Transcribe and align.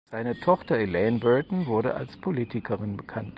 Seine 0.09 0.39
Tochter 0.39 0.77
Elaine 0.79 1.19
Burton 1.19 1.67
wurde 1.67 1.93
als 1.93 2.17
Politikerin 2.17 2.97
bekannt. 2.97 3.29